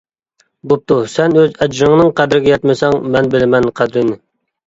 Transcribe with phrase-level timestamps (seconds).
[0.69, 4.17] بوپتۇ سەن ئۆز ئەجرىڭنىڭ قەدرىگە يەتمىسەڭ مەن بىلىمەن قەدرىنى.